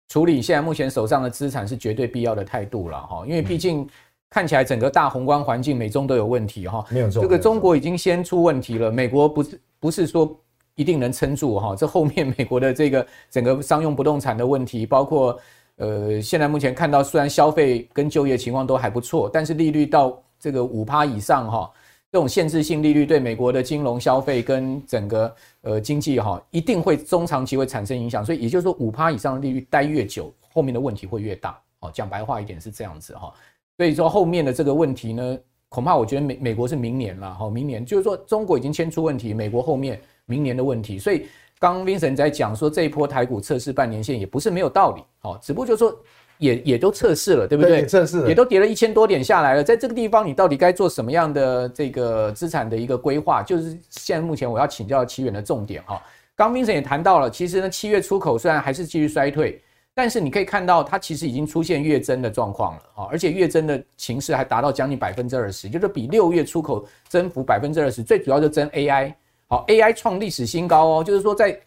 [0.07, 3.89] 处理现在目前手上的资产是绝对必要的态度了哈，因为毕竟
[4.29, 10.35] 看起来整个大宏观环境美中都有问题哈，没有错，这个中国已经先出问题了，美国不是不是说
[10.73, 15.39] 一定能撑住哈，这后面美国的这个 整个商用不动产的问题，包括
[15.75, 21.71] 呃现在目前看到虽然消费跟就业情况都还不错，但是利率到这个五趴以上哈。
[22.11, 28.25] 这种限制性利率对美国的金融消费跟整个呃经济哈，一定会中长期会产生影响。
[28.25, 31.59] 所以也就是说，五趴以上的利率待越久，后面的问题会越大。
[31.81, 33.31] 哦，讲白话一点是这样子哈。
[33.77, 35.37] 所以说后面的这个问题呢，
[35.69, 40.97] 恐怕我觉得美美国是明年了哈，明年就是说中国已经先出问题，美国后面明年的问题。
[40.99, 41.27] 所以
[41.59, 45.97] 刚 Vincent 在讲说这一波台股测试半年线也不是没有道理，好，只不过就是说。
[46.37, 47.85] 也也都测试了，对不对？
[47.85, 49.63] 测试也都跌了一千多点下来了。
[49.63, 53.41] 在这个地方，你到底该做什么样的这个资产的一个规划？
[53.41, 55.97] 就是现在目前我要请教奇远的重点哈。
[56.35, 59.61] 刚 Vincent 也谈到了，其实呢，七月出口虽然还是继续衰退，
[59.95, 68.03] 但是你可以看到它其实已经出现月增的状况了啊，而且月增的情势还达到将近百分之二十，就是比六月出口增幅百分之二十。
[68.03, 69.13] 最主要就增 AI，
[69.47, 71.59] 好，AI 创历史新高哦，就是说在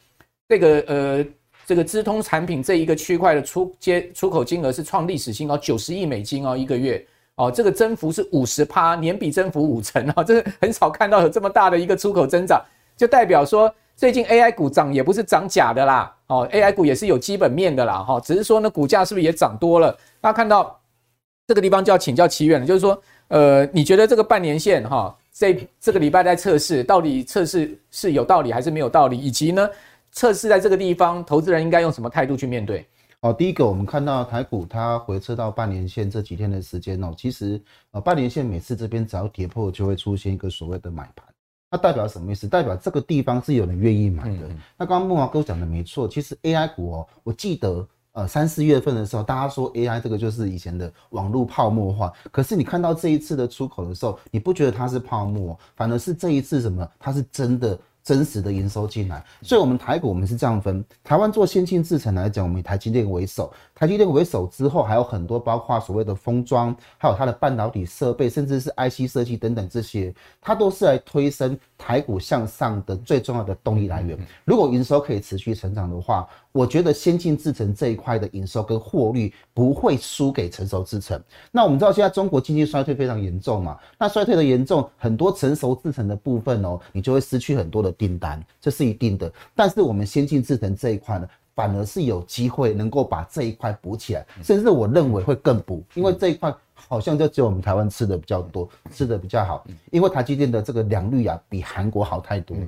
[0.48, 1.26] 这个呃。
[1.66, 12.64] 这个资通产品这一个区块的出接出口金额是创历史新高，九十亿美金哦，一个月哦，这个增幅是五十趴，年比增幅五成啊，这是很少看到有这么大的一个出口增长，
[12.96, 19.90] 就代表说最近 AI 股涨也不是涨假的啦，哦，AI 股也是有基本面的啦，哈，只是说呢，股价是不是也涨多了？
[20.20, 20.80] 大家看到
[21.48, 29.18] 这个地方就要请教奇远了，就是说，呃，你觉得这个半年线哈，这这个礼拜在测试，到底测试是有道理还是没有道理？
[29.18, 29.68] 以及呢？
[30.12, 32.86] 测试在这个地方，投资人应该用什么态度去面对？
[33.22, 41.26] 哦，第一个，我们看到台股它回撤到半年线这几天的时间哦，其实呃半年线每次这边只要跌破，就会出现一个所谓的买盘，
[41.70, 42.48] 那代表什么意思？
[42.48, 44.48] 代表这个地方是有人愿意买的。
[44.48, 56.88] 嗯、那刚刚木华哥讲的没错，其实 AI 股哦，我记得呃三四月份的时候，大家说 AI 这个就是以前的网络泡沫化，可是你看到这一次的出口的时候，你不觉得它是泡沫，反而是这一次什么？
[56.98, 57.78] 它是真的。
[58.08, 74.18] 真实的营收进来，所以我们台股我们是这样分，台湾做先进制程来讲，我们以台积电为首，台积电为首之后还有很多，包括所谓的封装，还有它的半导体设备，甚至是 IC 设计等等这些，它都是来推升台股向上的最重要的动力来源。
[74.46, 76.26] 如果营收可以持续成长的话，
[76.58, 81.22] 我觉得先进制程这一块的营收跟获利不会输给成熟制程。
[81.52, 87.92] 那我们知道现在中国经济衰退非常严重嘛，那衰退的严重，很多成熟制程的部分哦，你就会失去很多的。
[87.98, 102.62] 订单，这是一定的，但是我们先进制程这一块呢，反而是有机会能够把这一块补起来，甚至我认为会更补，因为这一块好像就只有我们台湾吃的比较多，吃的比较好，因为台积电的这个良率啊，比韩国好太多了，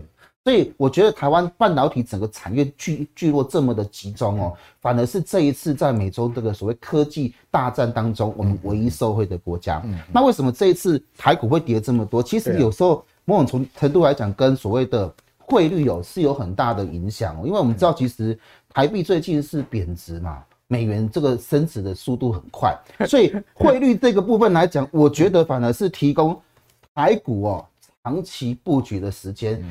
[0.45, 9.83] 所以我觉得台湾半导体整个产业聚聚落这么的集中哦，反而是这一次在美洲这个所谓科技大战当中，我们唯一受惠的国家。
[10.13, 12.23] 那为什么这一次台股会跌这么多？
[12.23, 13.05] 其实有时候。
[13.27, 18.37] 某种程度来讲，跟所谓的汇率有是有很大的影响哦，因为我们知道，其实
[18.71, 22.77] 台币最近是贬值嘛，美元这个升值的速度很快，
[23.07, 26.37] 所以汇率这个部分来讲，我觉得反而是提供
[26.93, 27.65] 台股哦
[28.03, 29.63] 长期布局的时间。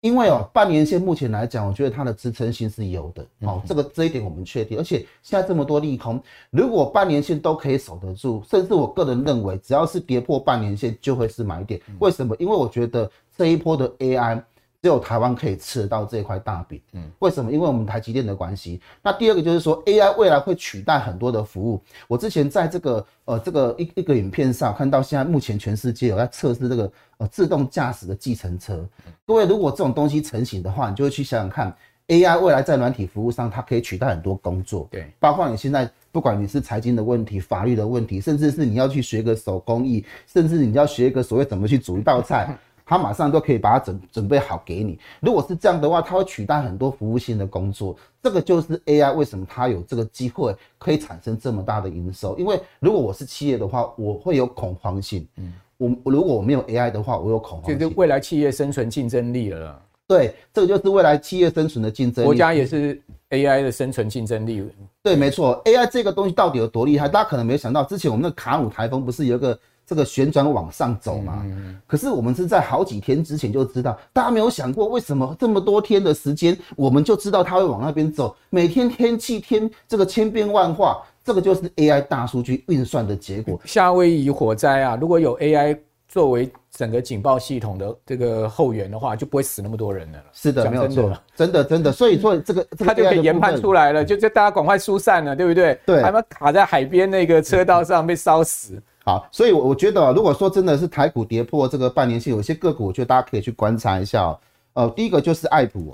[0.00, 4.78] 因为哦，半年线目前来讲，我觉得它的支撑性是有的哦，这个这一点我们确定。
[4.78, 11.80] 而且现在这么多利空，如果半年线都可以守得住，甚至我个人认为，只要是跌破半年线，就会是买点。
[11.98, 12.36] 为什么？
[12.38, 14.42] 因为我觉得这一波的 AI。
[14.86, 17.50] 只有台湾可以吃得到这块大饼，嗯，为什么？
[17.50, 18.80] 因为我们台积电的关系。
[19.02, 21.82] 那第二个就是说，AI 未来会取代很多的服务。
[22.06, 28.88] 我之前在这个呃这个一一个影片上看到，现在目前全世界有在测试这个呃自动驾驶的计程车。
[29.26, 42.56] 各位，如果这种东西成型的话，你就会去想想看，AI 未来在软体服务上，它可以取代很多工作，对，包括你现在不管你是财经的问题、法律的问题，甚至是你要去学个手工艺，甚至你要学一个所谓怎么去煮一道菜。
[42.88, 44.96] 他马上都可以把它准准备好给你。
[45.18, 47.96] 如果是这样的话，它会取代很多服务性的工作。
[48.22, 52.38] 这个就是 AI 为什么它有这个机会可以产生这么大的营收？
[52.38, 55.26] 因为如果我是企业的话，我会有恐慌性。
[55.36, 57.76] 嗯，我如果我没有 AI 的话，我有恐慌性。
[57.76, 59.82] 就是未来企业生存竞争力了。
[60.06, 62.26] 对，这个就是未来企业生存的竞争力。
[62.26, 64.64] 国家也是 AI 的生存竞争力。
[65.02, 65.60] 对，没错。
[65.64, 67.08] AI 这个东西到底有多厉害？
[67.08, 69.58] 大家可能没有想到，之前我们那个卡努台风不是有一个。
[69.86, 71.46] 这个旋转往上走嘛，
[71.86, 78.34] 可是我们是在好几天之前就知道，大家没有想过为什么这么多天的时间，我们就知道它会往那边走。
[78.50, 83.60] 每天天气天这个千变万化，这个就是 AI 大数据运算的结果。
[83.64, 90.18] 夏威夷火灾啊，如果有 AI 作为整个警报系统的这个后援的话，就不会死那么多人了。
[90.32, 91.92] 是的，没有错，真的真的。
[91.92, 95.78] 所以说 这个它就可以研判出来了，就就大家赶快疏散了，对不对？
[95.86, 98.82] 对，还没卡在海边那个车道上被烧死。
[99.06, 104.40] 好，所以，我我觉得，如果说真的是台股跌破这个半年线，有些个股，我觉得大家可以去观察一下哦。
[104.72, 105.92] 呃，第一个就是爱普，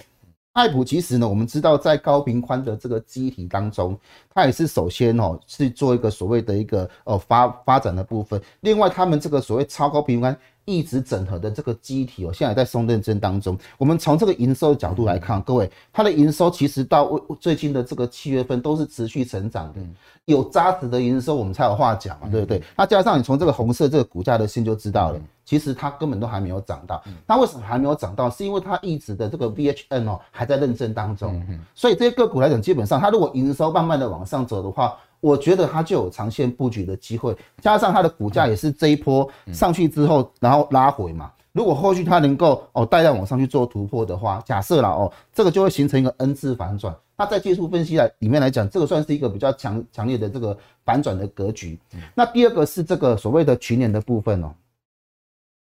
[0.55, 3.94] 爱普其实呢，我们知道在高频宽的这个机体当中，
[4.35, 8.40] 它也是首先哦是做一个所谓的一个呃发发展的部分。
[8.61, 10.35] 另外，他们这个所谓超高频宽。
[10.64, 13.59] 一直整合的这个机体哦，现在在送认证当中。
[13.79, 19.81] 我们从这个营收的角度来看，各位，它的营收其实到最近的这个七月份都是持续成长的，
[20.27, 22.62] 有扎实的营收，我们才有话讲嘛，对不对？
[22.77, 27.03] 那加上你从这个红色这个股价的线就知道了，其实它根本都还没有涨到。
[27.27, 28.31] 那为什么还没有涨到？
[28.31, 31.44] 是因为它一直的这个 VHN 哦还在认证当中，
[31.75, 34.96] 所以这些个股来讲，基本上它如果营收慢慢的往上走的话。
[35.23, 41.31] 我觉得它就有长线布局的机会，加上它的股价也是这一波上去之后，然后拉回嘛。
[41.53, 46.93] 如果后续它能够哦带量往上去做突破的话，假设了哦，这个就会形成一个 N 字反转。
[47.17, 51.79] 那在技术分析来里面来讲，这个算是一个比较强强烈的这个反转的格局。
[52.17, 54.53] 那第二个是这个所谓的群联的部分哦，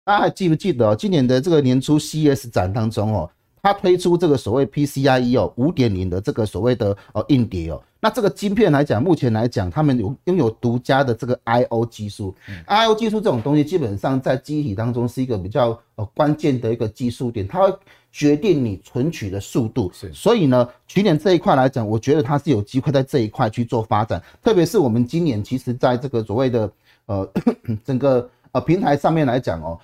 [0.05, 0.95] 大家还记不记得哦？
[0.95, 3.27] 今年的这个年初 CES 展当中哦。
[3.61, 12.33] 它推出这个所谓 PCIe 哦五点零的这个所谓的呃硬碟哦，那这个晶片来讲，目前来讲，他们有拥有独家的这个 I/O 技术。
[12.65, 17.73] I/O 技术这种东西，基本上在记忆体当中是一个比较呃关键的一个技术点，它会
[18.11, 19.91] 决定你存取的速度。
[19.93, 26.71] 是，所以呢，群联这一块来讲，我觉得它是有机会在这一块去做发展，特别是我们今年其实在这个所谓的
[27.07, 27.29] 呃
[27.83, 29.77] 整个呃平台上面来讲哦。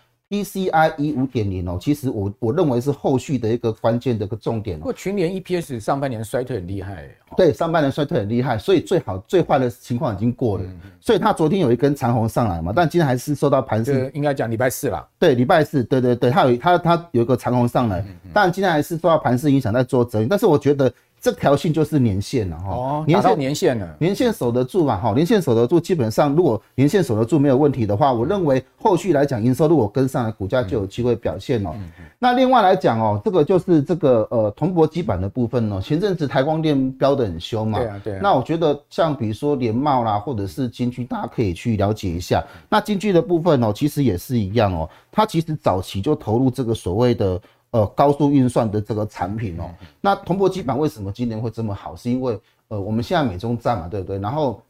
[0.43, 4.79] PCIe 五点零哦，其实我我认为是后续的一个关键的一个重点哦。
[4.79, 10.63] 不过群联 EPS 上半年衰退很厉害，对，上半年衰退很厉害，所以最好最坏的情况已经过了，
[10.99, 20.91] 所以它昨天有一根长红上来嘛，但今天还是受到盘势，应该讲礼拜四了，对，礼拜四，对对对，它有它它有一个长红上来，但今天还是受到盘势影响在做整理，但是我觉得。
[21.25, 31.71] 这条线就是年限了哈，哦，年限年限了，年限守得住嘛哈，年限守得住，基本上如果年限守得住没有问题的话，我认为后续来讲营收如果跟上来，股价就有机会表现哦。
[32.19, 38.19] 那另外来讲哦，这个就是这个呃铜箔基板的部分哦，前阵子台光电飙得很凶嘛，对啊对。
[38.21, 42.45] 那我觉得像比如说联茂啦，或者是金居，大家可以去了解一下。
[42.69, 47.41] 那金居的部分哦，其实也是一样哦，它其实早期就投入这个所谓的。
[47.75, 51.93] 呃，高速运算的这个产品哦，那铜箔基板为什么今年会这么好？
[51.93, 54.17] 是因为呃，我们现在美中战嘛，对不对？
[54.17, 54.61] 然后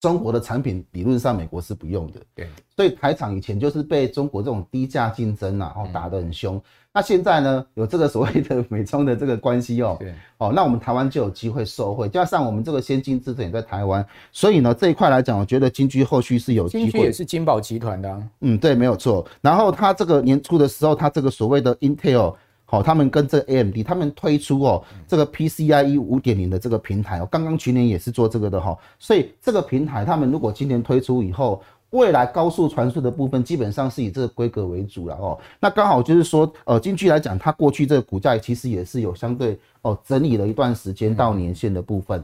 [0.00, 2.46] 中国的产品理论上美国是不用的，对，
[2.76, 6.62] 所以台厂以前就是被中国这种低价竞争啊，然后打得很凶。
[6.96, 16.84] 那现在呢，有这个所谓的 美中的这个关系哦，对，哦，那我们台湾就有机会受惠，加上我们这个先进制程也在台湾，所以呢这一块来讲，我觉得金居后续是有机会。
[16.84, 19.22] 金居也是金宝集团的，啊，嗯，对，没有错。
[19.42, 22.34] 然后它这个年初的时候，它这个所谓的 Intel，
[22.64, 31.62] 好，他们跟这个 AMD，他们推出哦这个 PCIe 五点零的这个平台哦，刚刚去年也是做这个的哈，所以这个平台他们如果今年推出以后。
[31.96, 35.38] 未来高速传输的部分基本上是以这个规格为主了哦。
[35.58, 42.22] 那刚好就是说，呃，金居来讲，它过去这个股价其实也是有相对哦整理了一段时间到年线的部分，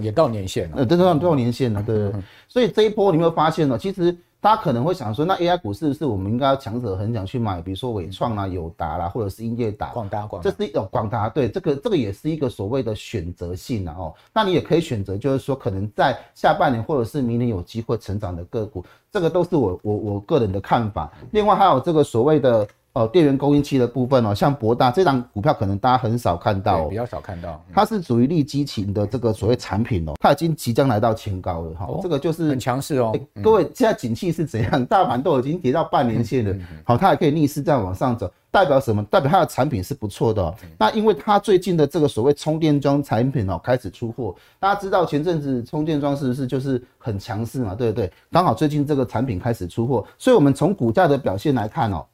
[0.00, 2.12] 也到年线了，呃，都到到年线了，对对。
[2.48, 3.78] 所以这一波你有没有发现呢？
[3.78, 7.62] 其实大家可能会想说，那 AI 股是不是我们应该要强者很想去买？
[7.62, 14.14] 比如说伟创啦、友达啦，或者是英业达、广达、广这是一种广达，对，这个这个也是一个所谓的选择性啊哦。
[14.34, 21.10] 那你也可以选择，就是说可能在下半年或者是明年有机会成长的个股，这个都是我我我个人的看法。
[21.30, 22.68] 另外还有这个所谓的。
[22.94, 27.60] 哦，电源供应器的部分哦，像博大这档股票可能大家很少看到，比较少看到。
[27.72, 31.88] 它是属于利基型的这个所谓产品哦，它已经即将来到前高了哈。
[32.00, 33.12] 这个就是很强势哦。
[33.42, 34.86] 各位，现在景气是怎样？
[34.86, 39.02] 大盘都已经跌到半年线了，好，它还可以逆势再往上走，代表什么？
[39.06, 40.54] 代表它的产品是不错的。
[40.78, 47.74] 那因为它最近的这个所谓充电桩产品哦开始出货，大家知道前阵子充电桩是不是就是很强势嘛？
[47.74, 48.08] 对不对？
[48.30, 52.06] 刚好最近这个产品开始出货，所以我们从股价的表现来看哦。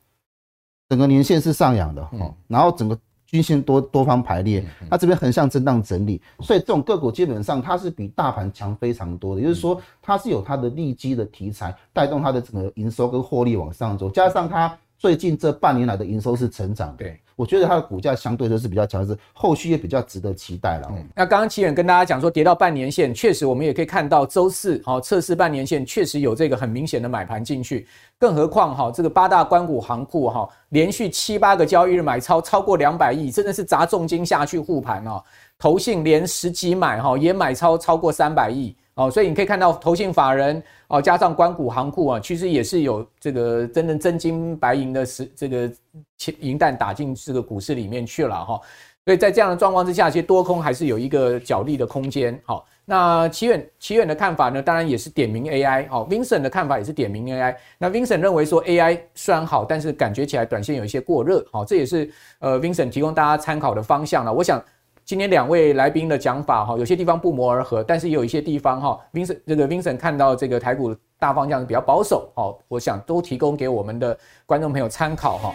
[0.91, 16.97] 整个年线是上扬的，哈，然后整个均线多多方排列，它这边横向震荡整理，所以这种个股基本上它是比大盘强非常多的，也就是说它是有它的利基的题材带动它的整个营收跟获利往上走，加上它最近这半年来的营收是成长的。
[16.99, 17.19] 对。
[17.37, 20.87] 我觉得它的股价相对都是比较强势，后续也比较值得期待了。
[20.91, 27.89] 嗯，那刚刚奇远跟大家讲说，跌到半年线，确实我们也可以看到周四好测试半年线，确实有这个很明显的买盘进去。
[28.19, 35.25] 更何况哈，这个八大关股行库哈，连续七八个交易日买超超过两百亿，真的是砸重金下去护盘哦。
[35.59, 38.77] 投信连十几买哈，也买超超过三百亿。
[38.95, 45.70] 哦，所以你可以看到投信法人哦，加上官股行库啊，其实也是有这个真正真金白银的实这个
[46.18, 48.61] 钱银弹打进这个股市里面去了哈。
[49.07, 52.38] 所以在这样的状况之下，其实多空还是有一个角力的空间。
[52.45, 55.88] 好，那奇远奇远的看法呢，当然也是点名 AI。
[55.88, 57.57] 好，Vincent 的看法也是点名 AI。
[57.78, 61.43] 那 Vincent 认为说 AI 虽然好，但是感觉起来短线有一些过热。
[61.51, 62.11] 好，这也是
[62.41, 64.32] 呃 Vincent 提供大家参考的方向了。
[64.32, 64.62] 我想。
[65.11, 75.53] 今天两位来宾的讲法哈，有些地方不谋而合，但是也有一些地方哈，Vincent 这个 Vincent 看到这个台股大方向比较保守，好，我想都提供给我们的观众朋友参考哈。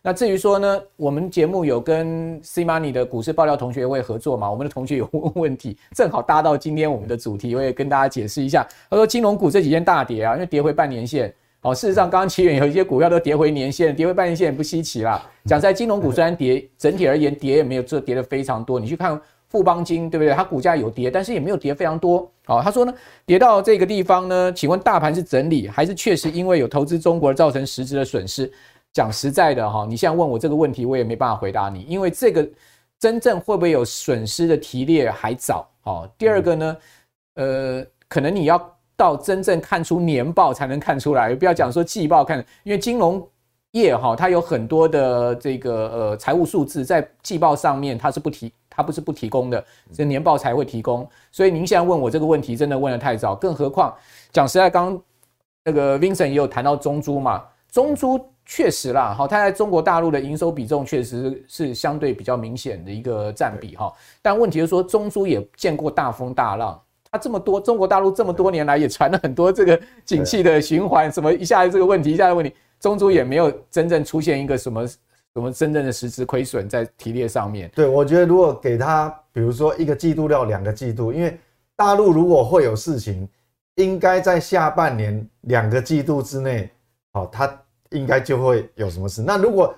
[0.00, 4.48] 那至于说呢，我们节目有跟 C Money 的股市爆料同学会合作嘛？
[4.48, 8.64] 我们的同学有问问题，正好搭到今天我们的主题，我也跟大家解释一下。
[8.88, 11.34] 他说金融股这几天大跌啊，因为跌回半年线。
[11.62, 15.24] 哦，事实上，刚刚奇远有一些股票都跌回年线，跌回半年线也不稀奇啦。
[15.44, 18.80] 讲在金融股虽然跌，整体而言跌也没有这跌的非常多。
[18.80, 20.34] 你去看富邦金，对不对？
[20.34, 22.28] 它股价有跌，但是也没有跌非常多。
[22.46, 22.92] 好，他说呢，
[23.24, 28.52] 跌到这个地方呢，请问大盘是整理，还是确实因为有投资中国而造成实质的损失？
[28.92, 32.44] 讲实在的哈，你现在问我这个问题，我也没办法回答你，因为这个
[32.98, 35.70] 真正会不会有损失的提列还早。
[35.82, 36.76] 好，第二个呢，
[37.36, 38.76] 呃，可能你要。
[39.02, 43.28] 到真正看出年报才能看出来，不要讲说季报看，因为金融
[43.72, 51.04] 业哈，它有很多的这个呃财务数字在季报上面它是不提，它不是不提供的，这年报才会提供。
[51.32, 53.34] 所以您现在问我这个问题，真的问得太早。
[53.34, 53.92] 更何况
[54.30, 54.96] 讲实在，刚
[55.64, 57.42] 那个 Vincent 也有谈到中租嘛，
[57.72, 63.92] 中租确实啦，好，它在中国大陆的营收比重确实是相对比较明显的一个占比哈。
[64.22, 66.80] 但问题是说，中租也见过大风大浪。
[67.12, 74.96] 它这么多，中国大陆这么多年来也传了很多这个景气的循环，什么一下子这个问题，一下子问题，中珠也没有真正出现一个什么什
[75.34, 77.70] 么真正的实质亏损在提列上面。
[77.74, 81.38] 对，我觉得如果给他，比如说一个季度到两个季度，因为
[81.76, 83.28] 大陆如果会有事情，
[83.74, 86.70] 应该在下半年两个季度之内，
[87.12, 89.22] 好，他应该就会有什么事。
[89.22, 89.74] 那如果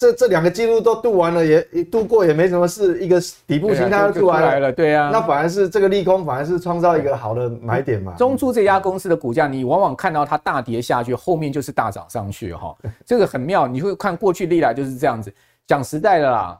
[0.00, 8.14] 这这两个记录都度完了，也度过也没什么事，一个底部形态都出来了，对啊，那反而是这个利空，反而是创造一个好的买点嘛。
[8.16, 12.74] 中珠这家公司的股价，你往往看到它大跌下去，后面就是大涨上去哈，
[13.04, 13.68] 这个很妙。
[13.68, 15.30] 你会看过去历来就是这样子，
[15.66, 16.58] 讲实在的啦。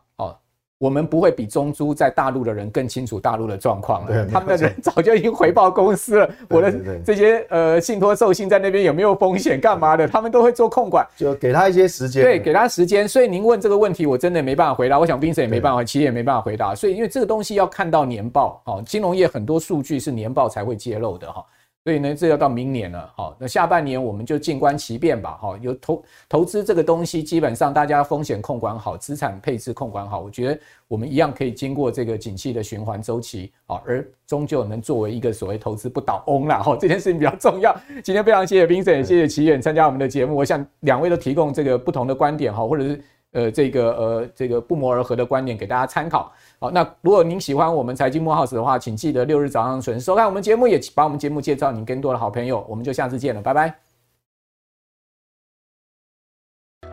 [0.81, 4.27] 我们不会比中租在大陆的人更清楚大陆的状况了。
[4.33, 6.31] 他们的人早就已经回报公司了。
[6.49, 6.73] 我的
[7.05, 10.09] 这些呃信托授信在那边有没有风险，干嘛的？
[10.09, 12.23] 他们都会做控管，就给他一些时间。
[12.23, 13.07] 对，给他时间。
[13.07, 14.99] 所以您问这个问题，我真的没办法回答。
[14.99, 16.75] 我想 Vincent 也没办法，其实也没办法回答。
[16.75, 21.45] 所以因为这个东西要看到年报，哦，金融业很多数据是年报才会揭露的哈。
[21.83, 37.75] 所以呢，这要到明年了，好，那下半年我们就静观其变吧，哈，有投投资这个东西，基本上大家风险控管好，资产配置控管好，我觉得我们一样可以经过这个景气的循环周期，啊，而终究能作为一个所谓投资不倒翁啦，哈， 这件事情比较重要。
[38.05, 43.03] 今天非常谢谢冰 i 谢谢奇远参加我们的节目，我想两位都提供这个不同的观点，哈，或者是。
[43.33, 46.33] 呃，这个呃，这个不谋而合的观点给大家参考。
[46.63, 52.63] 好，那如果您喜欢我们财经幕 House 的话，请记得六日早上准时收看我们节目，也把我们节目介绍您更多的好朋友。
[52.69, 53.75] 我们就下次见了，拜拜。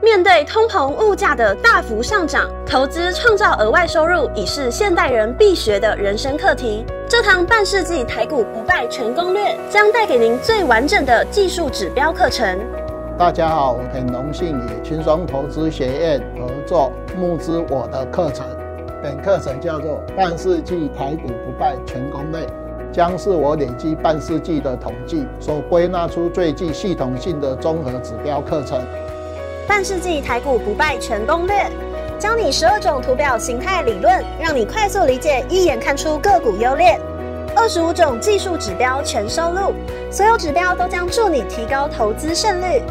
[0.01, 6.85] 面对通膨物价的大幅上涨，投资创造额外收入已是现代人必学的人生课题。
[7.09, 12.57] 这堂半世纪台股不败全攻略将带给您最完整的技术指标课程。
[13.17, 18.56] 大家好，我很荣幸与轻松投资学院合作募资我的课程。
[19.07, 22.41] 本课程叫做《半世纪台股不败全攻略》，
[22.91, 28.81] 将是我累积半世纪的统计所归纳出最具系统性的综合指标课程。
[29.65, 31.71] 半世纪台股不败全攻略，
[32.19, 36.99] 教你十二种图表形态理论，让你快速理解，一眼看出个股优劣。
[37.55, 39.73] 二十五种技术指标全收录，
[40.11, 42.81] 所有指标都将助你提高投资胜率。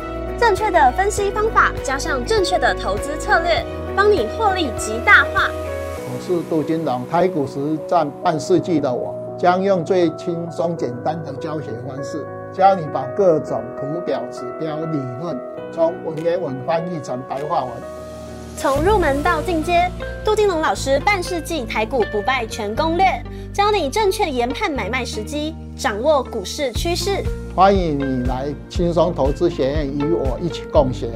[0.41, 3.63] 正确的分析方法加上正确的投资策略，
[3.95, 5.51] 帮你获利极大化。
[6.29, 15.39] 我是杜金龙，台股实战半世纪的我，将用最轻松简单的教学方式，教你把各种图表、指标、理论，
[15.71, 17.71] 从文言文翻译成白话文。
[18.57, 19.89] 从入门到进阶，
[20.25, 23.07] 杜金龙老师半世纪台股不败全攻略，
[23.55, 27.23] 教你正确研判买卖时机，掌握股市趋势。
[27.55, 31.09] 欢迎你来轻松投资学院与我一起共学。